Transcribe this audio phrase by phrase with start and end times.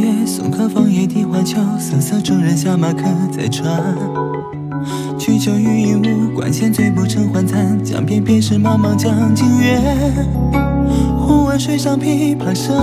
[0.00, 3.94] 月，送客枫叶荻花秋，瑟瑟中人下马客在船。
[5.18, 7.78] 曲酒欲饮无，管弦醉不成还残。
[7.84, 9.78] 江边便是茫茫江浸月，
[11.18, 12.74] 忽闻水上琵琶声，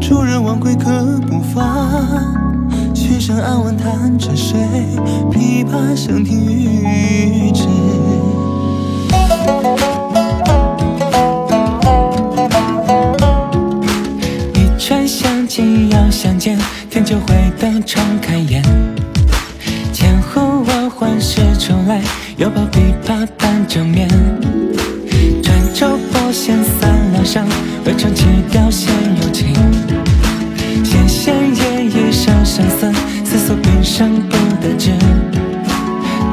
[0.00, 1.88] 主人忘归客不发。
[2.94, 4.56] 曲声暗问弹着谁？
[5.32, 7.64] 琵琶声停欲止。
[9.12, 10.01] 一
[21.22, 22.00] 万唤始出来，
[22.36, 24.08] 犹抱琵琶半遮面。
[25.40, 27.46] 转轴拨弦三两声，
[27.86, 29.54] 未成曲调先有情。
[30.82, 32.92] 弦弦掩抑声声思，
[33.24, 34.90] 思索平生不得志。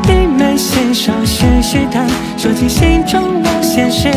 [0.04, 4.10] 低眉信手续续弹，说尽心中无限事。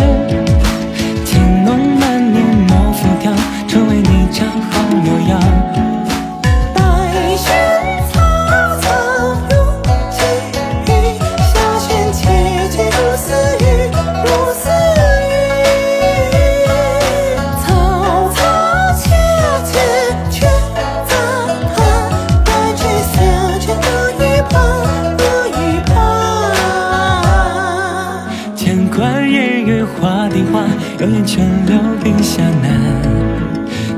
[31.02, 33.02] 画，有眼泉流冰下难。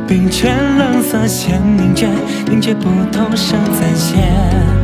[0.07, 2.09] 冰泉冷涩弦凝绝，
[2.47, 4.84] 凝绝不通声暂歇。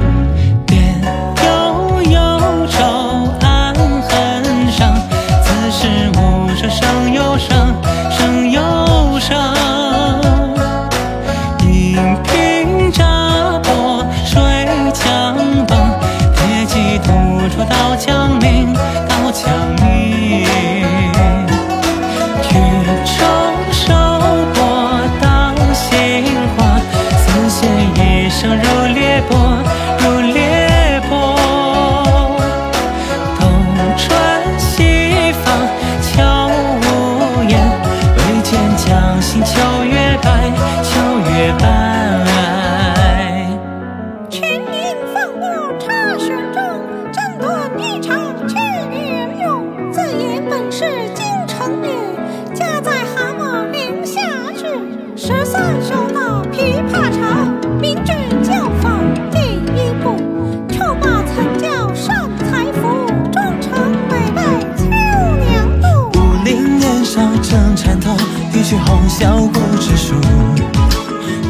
[69.10, 70.14] 一曲红绡不知数。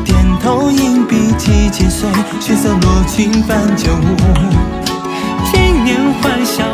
[0.02, 2.08] 点头硬笔几千岁，
[2.40, 4.16] 血色罗裙伴酒舞。
[5.52, 6.64] 今年欢笑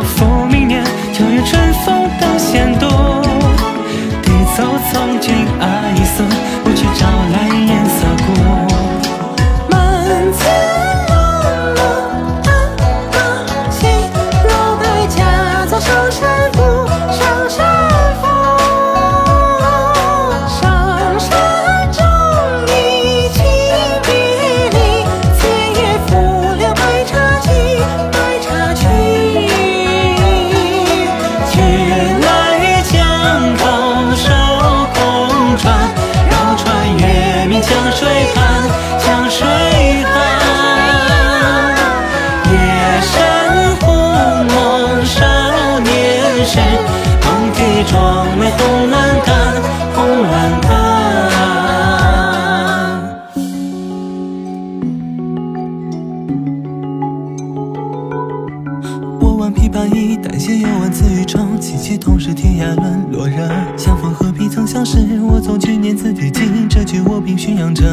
[63.10, 63.48] 落人。
[63.76, 67.84] 相逢何必曾相识，我从去年此地经，这句我并宣扬着。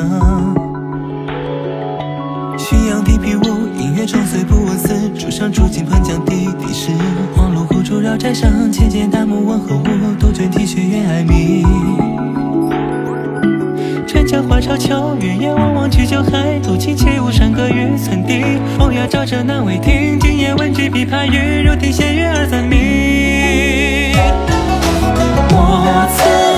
[2.57, 3.43] 浔阳地皮屋，
[3.77, 6.91] 音乐中虽不闻丝，竹上竹径喷江滴滴湿。
[7.35, 9.83] 黄芦苦竹绕宅上，且见大木问何物，
[10.19, 11.63] 杜鹃啼血月哀鸣。
[14.07, 18.43] 春江花朝秋月夜，望望举酒海，独骑且无山歌与村笛。
[18.77, 22.83] 风雅照着南魏听，今夜闻君琵琶语，如听仙乐二三鸣。
[25.75, 26.52] 我曾